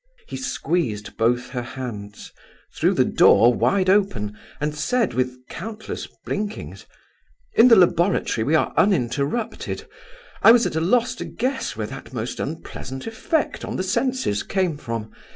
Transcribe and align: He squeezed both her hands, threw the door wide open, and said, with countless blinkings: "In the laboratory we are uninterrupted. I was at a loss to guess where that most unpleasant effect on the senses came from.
He 0.27 0.35
squeezed 0.35 1.15
both 1.15 1.49
her 1.51 1.61
hands, 1.61 2.31
threw 2.75 2.95
the 2.95 3.05
door 3.05 3.53
wide 3.53 3.87
open, 3.87 4.35
and 4.59 4.73
said, 4.73 5.13
with 5.13 5.37
countless 5.47 6.07
blinkings: 6.25 6.87
"In 7.53 7.67
the 7.67 7.75
laboratory 7.75 8.43
we 8.43 8.55
are 8.55 8.73
uninterrupted. 8.77 9.85
I 10.41 10.53
was 10.53 10.65
at 10.65 10.75
a 10.75 10.81
loss 10.81 11.13
to 11.17 11.25
guess 11.25 11.75
where 11.77 11.85
that 11.85 12.13
most 12.13 12.39
unpleasant 12.39 13.05
effect 13.05 13.63
on 13.63 13.75
the 13.75 13.83
senses 13.83 14.41
came 14.41 14.75
from. 14.75 15.11